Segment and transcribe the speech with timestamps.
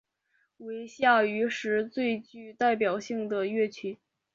[0.57, 3.97] 为夏禹时最具代表性的乐舞。